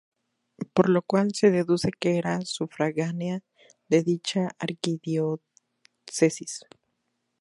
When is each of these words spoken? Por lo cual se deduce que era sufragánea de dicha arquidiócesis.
Por 0.73 0.89
lo 0.89 1.03
cual 1.03 1.35
se 1.35 1.51
deduce 1.51 1.91
que 1.91 2.17
era 2.17 2.41
sufragánea 2.41 3.43
de 3.87 4.01
dicha 4.01 4.47
arquidiócesis. 4.57 6.65